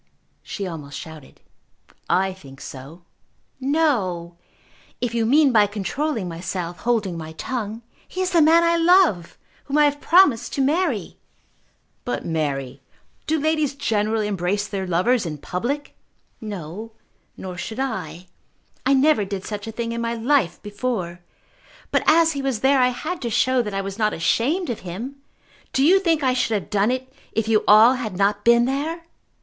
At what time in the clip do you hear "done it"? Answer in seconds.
26.71-27.13